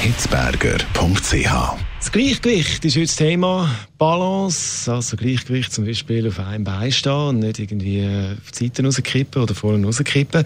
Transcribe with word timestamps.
hitzberger.ch 0.00 1.86
das 2.06 2.12
Gleichgewicht 2.12 2.84
ist 2.84 2.94
heute 2.94 3.06
das 3.06 3.16
Thema. 3.16 3.68
Balance, 3.98 4.92
also 4.92 5.16
Gleichgewicht 5.16 5.72
zum 5.72 5.86
Beispiel 5.86 6.28
auf 6.28 6.38
einem 6.38 6.62
Bein 6.62 6.92
stehen 6.92 7.12
und 7.12 7.38
nicht 7.40 7.58
irgendwie 7.58 8.04
auf 8.04 8.52
die 8.52 8.66
Seiten 8.66 8.86
rauskippen 8.86 9.42
oder 9.42 9.56
vorne 9.56 9.84
rauskippen. 9.84 10.44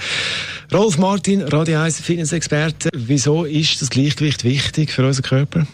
Rolf 0.73 0.97
Martin, 0.97 1.42
Radio 1.42 1.80
1 1.80 2.01
Fitness-Experte. 2.01 2.89
Wieso 2.95 3.45
ist 3.45 3.83
das 3.83 3.91
Gleichgewicht 3.91 4.42
wichtig 4.42 4.91
für 4.91 5.06
unseren 5.06 5.25
Körper? 5.25 5.67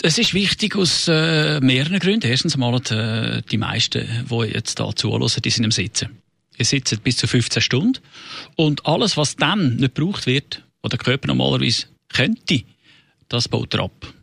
Es 0.00 0.16
ist 0.16 0.32
wichtig 0.32 0.76
aus 0.76 1.08
äh, 1.08 1.58
mehreren 1.60 1.98
Gründen. 1.98 2.30
Erstens 2.30 2.54
einmal 2.54 2.80
äh, 2.90 3.42
die 3.50 3.58
meisten, 3.58 4.06
die 4.30 4.44
jetzt 4.44 4.78
hier 4.78 4.94
zuhören, 4.94 5.28
die 5.44 5.50
sind 5.50 5.64
im 5.64 5.72
Sitzen. 5.72 6.10
Ihr 6.56 6.64
sitzt 6.64 7.02
bis 7.02 7.16
zu 7.16 7.26
15 7.26 7.62
Stunden 7.62 7.98
und 8.54 8.86
alles, 8.86 9.16
was 9.16 9.34
dann 9.34 9.74
nicht 9.76 9.96
gebraucht 9.96 10.26
wird, 10.26 10.62
was 10.82 10.90
der 10.90 11.00
Körper 11.00 11.26
normalerweise 11.26 11.86
könnte, 12.12 12.62
das 13.32 13.48
baut 13.48 13.74
er 13.74 13.84
ab 13.84 14.14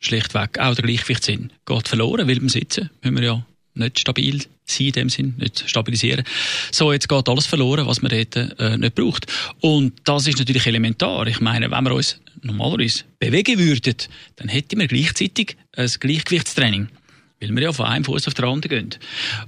schlichtweg 0.00 0.58
auch 0.58 0.74
der 0.74 0.84
Gleichgewichtssinn 0.84 1.50
geht 1.66 1.88
verloren, 1.88 2.28
weil 2.28 2.36
beim 2.36 2.48
Sitzen 2.48 2.90
müssen 3.02 3.16
wir 3.16 3.24
ja 3.24 3.46
nicht 3.74 3.98
stabil 4.00 4.42
sein 4.64 4.86
in 4.86 4.92
dem 4.92 5.08
Sinn, 5.08 5.34
nicht 5.38 5.68
stabilisieren. 5.68 6.24
So, 6.72 6.92
jetzt 6.92 7.08
geht 7.08 7.28
alles 7.28 7.46
verloren, 7.46 7.86
was 7.86 8.02
man 8.02 8.10
dort 8.10 8.36
äh, 8.58 8.76
nicht 8.76 8.94
braucht. 8.94 9.26
Und 9.60 9.94
das 10.04 10.26
ist 10.26 10.38
natürlich 10.38 10.66
elementar. 10.66 11.26
Ich 11.26 11.40
meine, 11.40 11.70
wenn 11.70 11.84
wir 11.84 11.94
uns 11.94 12.20
normalerweise 12.42 13.04
bewegen 13.18 13.58
würden, 13.58 13.94
dann 14.36 14.48
hätten 14.48 14.80
wir 14.80 14.88
gleichzeitig 14.88 15.56
ein 15.76 15.88
Gleichgewichtstraining. 16.00 16.88
Weil 17.40 17.50
wir 17.50 17.62
ja 17.62 17.72
von 17.72 17.86
einem 17.86 18.04
Fuß 18.04 18.26
auf 18.26 18.34
den 18.34 18.44
anderen 18.46 18.90
gehen. 18.90 19.00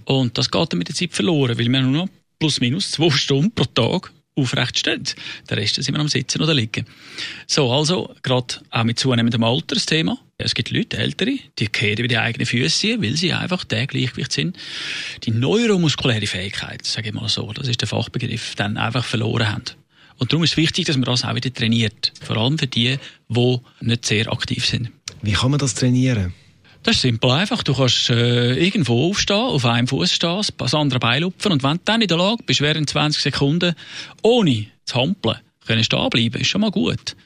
Und 0.04 0.38
das 0.38 0.50
geht 0.50 0.72
dann 0.72 0.78
mit 0.78 0.88
der 0.88 0.94
Zeit 0.94 1.12
verloren, 1.12 1.58
weil 1.58 1.68
wir 1.68 1.82
nur 1.82 2.04
noch 2.04 2.08
plus 2.38 2.60
minus 2.60 2.92
zwei 2.92 3.10
Stunden 3.10 3.52
pro 3.52 3.64
Tag 3.64 4.12
aufrecht 4.36 4.78
stehen. 4.78 5.04
Der 5.48 5.56
Rest 5.56 5.74
sind 5.76 5.94
wir 5.94 6.00
am 6.00 6.08
Sitzen 6.08 6.40
oder 6.42 6.54
Liegen. 6.54 6.86
So, 7.46 7.70
also, 7.72 8.14
gerade 8.22 8.56
auch 8.70 8.84
mit 8.84 8.98
zunehmendem 8.98 9.44
Alter 9.44 9.74
das 9.74 9.86
Thema. 9.86 10.18
Es 10.38 10.54
gibt 10.54 10.70
Leute, 10.70 10.96
Ältere, 10.96 11.38
die 11.58 11.66
kehren 11.66 11.98
über 11.98 12.08
die 12.08 12.18
eigenen 12.18 12.46
Füße, 12.46 13.02
weil 13.02 13.16
sie 13.16 13.32
einfach 13.32 13.64
der 13.64 13.86
Gleichgewicht 13.86 14.32
sind. 14.32 14.56
Die 15.24 15.32
neuromuskuläre 15.32 16.26
Fähigkeit, 16.26 16.86
sage 16.86 17.08
ich 17.08 17.14
mal 17.14 17.28
so, 17.28 17.52
das 17.52 17.68
ist 17.68 17.80
der 17.80 17.88
Fachbegriff, 17.88 18.54
dann 18.54 18.76
einfach 18.76 19.04
verloren 19.04 19.48
haben. 19.48 19.64
Und 20.18 20.32
darum 20.32 20.44
ist 20.44 20.52
es 20.52 20.56
wichtig, 20.56 20.86
dass 20.86 20.96
man 20.96 21.06
das 21.06 21.24
auch 21.24 21.34
wieder 21.34 21.52
trainiert. 21.52 22.12
Vor 22.20 22.36
allem 22.36 22.58
für 22.58 22.66
die, 22.66 22.98
die 23.28 23.58
nicht 23.80 24.04
sehr 24.04 24.30
aktiv 24.30 24.66
sind. 24.66 24.90
Wie 25.22 25.32
kann 25.32 25.50
man 25.50 25.58
das 25.58 25.74
trainieren? 25.74 26.34
Das 26.82 26.96
ist 26.96 27.02
simpel 27.02 27.30
einfach. 27.30 27.62
Du 27.62 27.74
kannst 27.74 28.08
äh, 28.08 28.54
irgendwo 28.54 29.10
aufstehen, 29.10 29.36
auf 29.36 29.66
einem 29.66 29.86
Fuß 29.86 30.12
stehen, 30.12 30.40
das 30.56 30.74
andere 30.74 30.98
Bein 30.98 31.22
lupfen 31.22 31.52
und 31.52 31.62
wenn 31.62 31.76
du 31.76 31.82
dann 31.84 32.00
in 32.00 32.08
der 32.08 32.16
Lage 32.16 32.42
bist, 32.44 32.62
während 32.62 32.88
20 32.88 33.22
Sekunden 33.22 33.74
ohne 34.22 34.66
zu 34.86 34.94
hampeln, 34.94 35.38
können 35.66 35.84
stehen 35.84 36.08
bleiben, 36.08 36.40
ist 36.40 36.48
schon 36.48 36.62
mal 36.62 36.70
gut. 36.70 37.16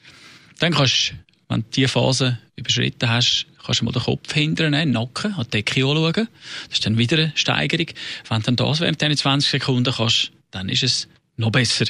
Dann 0.58 0.72
kannst 0.72 1.10
du, 1.10 1.14
wenn 1.48 1.60
du 1.60 1.66
diese 1.72 1.88
Phase 1.88 2.38
überschritten 2.56 3.08
hast, 3.08 3.46
kannst 3.64 3.80
du 3.80 3.84
mal 3.84 3.92
den 3.92 4.02
Kopf 4.02 4.32
hindern, 4.32 4.72
den 4.72 4.90
Nacken, 4.90 5.34
an 5.34 5.44
die 5.44 5.62
Decke 5.62 5.86
anschauen. 5.86 6.12
Das 6.12 6.28
ist 6.72 6.86
dann 6.86 6.98
wieder 6.98 7.16
eine 7.16 7.32
Steigerung. 7.36 7.86
Wenn 8.28 8.42
dann 8.42 8.56
das 8.56 8.80
während 8.80 9.00
diesen 9.00 9.16
20 9.16 9.50
Sekunden 9.50 9.94
kannst, 9.94 10.32
dann 10.50 10.68
ist 10.68 10.82
es 10.82 11.08
noch 11.36 11.50
besser. 11.50 11.86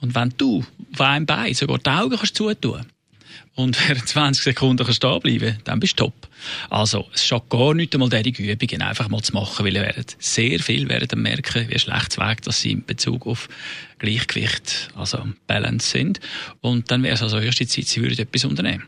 Und 0.00 0.14
wenn 0.14 0.32
du 0.38 0.64
auf 0.94 1.00
einem 1.00 1.26
Bein 1.26 1.52
sogar 1.52 1.78
die 1.78 1.90
Augen 1.90 2.16
kannst 2.16 2.36
zutun 2.36 2.86
und 3.54 3.76
während 3.88 4.08
20 4.08 4.44
Sekunden 4.44 4.84
kannst 4.84 4.96
stehen 4.96 5.20
bleiben, 5.20 5.58
dann 5.64 5.80
bist 5.80 5.98
du 5.98 6.04
top. 6.04 6.28
Also, 6.70 7.06
es 7.12 7.26
schadet 7.26 7.48
gar 7.48 7.74
nicht 7.74 7.94
einmal, 7.94 8.08
diese 8.08 8.42
Übungen 8.42 8.82
einfach 8.82 9.08
mal 9.08 9.22
zu 9.22 9.32
machen, 9.32 9.64
weil 9.64 9.74
ihr 9.74 9.82
werdet 9.82 10.16
sehr 10.18 10.58
viel 10.60 10.88
werden 10.88 11.22
merken, 11.22 11.68
wie 11.68 11.78
schlecht 11.78 12.18
Weg 12.18 12.42
dass 12.42 12.60
sie 12.60 12.72
in 12.72 12.84
Bezug 12.84 13.26
auf 13.26 13.48
Gleichgewicht, 13.98 14.90
also 14.94 15.26
Balance 15.46 15.90
sind. 15.90 16.20
Und 16.60 16.90
dann 16.90 17.02
wäre 17.02 17.14
es 17.14 17.22
also 17.22 17.38
erste 17.38 17.66
Zeit, 17.66 17.86
sie 17.86 18.02
würden 18.02 18.18
etwas 18.18 18.44
unternehmen. 18.44 18.84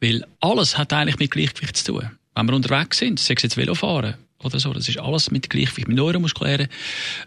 Weil 0.00 0.24
alles 0.40 0.78
hat 0.78 0.92
eigentlich 0.92 1.18
mit 1.18 1.30
Gleichgewicht 1.30 1.76
zu 1.76 1.92
tun. 1.92 2.10
Wenn 2.34 2.46
wir 2.46 2.54
unterwegs 2.54 2.98
sind, 2.98 3.18
sei 3.20 3.34
es 3.34 3.42
jetzt 3.42 3.56
Velofahren 3.56 4.14
oder 4.42 4.58
so, 4.58 4.72
das 4.72 4.88
ist 4.88 4.98
alles 4.98 5.30
mit 5.30 5.50
Gleichgewicht, 5.50 5.88
mit 5.88 5.96
neuromuskulären 5.96 6.68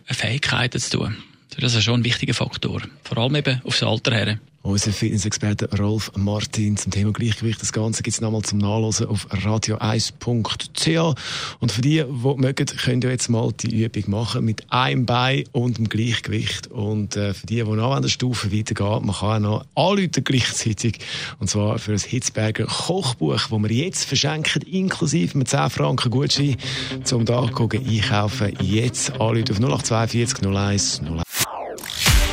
Fähigkeiten 0.05 0.79
zu 0.79 0.97
tun. 0.97 1.17
Das 1.59 1.75
ist 1.75 1.83
schon 1.83 2.01
ein 2.01 2.05
wichtiger 2.05 2.33
Faktor. 2.33 2.81
Vor 3.03 3.17
allem 3.17 3.35
eben 3.35 3.61
aufs 3.63 3.83
Alter 3.83 4.13
her. 4.13 4.39
Unser 4.61 4.91
Fitnessexperte 4.91 5.69
Rolf 5.77 6.11
Martin 6.17 6.75
zum 6.75 6.91
Thema 6.91 7.13
Gleichgewicht. 7.13 7.61
Das 7.61 7.71
Ganze 7.71 8.03
gibt 8.03 8.15
es 8.15 8.21
nochmal 8.21 8.41
zum 8.41 8.57
Nachlesen 8.57 9.07
auf 9.07 9.25
radio1.ch. 9.31 11.15
Und 11.59 11.71
für 11.71 11.81
die, 11.81 12.03
die 12.03 12.35
mögen, 12.35 12.65
könnt 12.65 13.05
ihr 13.05 13.09
jetzt 13.09 13.29
mal 13.29 13.53
die 13.53 13.83
Übung 13.83 14.03
machen 14.07 14.43
mit 14.43 14.69
einem 14.69 15.05
Bein 15.05 15.45
und 15.53 15.77
dem 15.77 15.87
Gleichgewicht. 15.87 16.67
Und 16.67 17.15
äh, 17.15 17.33
für 17.33 17.47
die, 17.47 17.55
die 17.55 17.63
noch 17.63 17.93
an 17.93 18.01
der 18.01 18.09
Stufe 18.09 18.51
weitergehen, 18.51 19.05
man 19.05 19.15
kann 19.15 19.45
auch 19.45 19.65
noch 19.75 19.91
anrufen 19.91 20.23
gleichzeitig. 20.25 20.99
Und 21.39 21.49
zwar 21.49 21.79
für 21.79 21.93
ein 21.93 21.99
Hitzberger 21.99 22.65
Kochbuch, 22.65 23.47
das 23.49 23.51
wir 23.51 23.71
jetzt 23.71 24.03
verschenken, 24.03 24.61
inklusive 24.63 25.37
mit 25.37 25.47
10 25.47 25.69
Franken 25.69 26.11
Gutschein, 26.11 26.57
zum 27.05 27.23
da 27.23 27.43
einkaufen. 27.43 28.57
Jetzt 28.61 29.11
anrufen 29.21 29.51
auf 29.51 29.59
0842 29.59 30.45
01 30.45 31.01
01. 31.01 31.28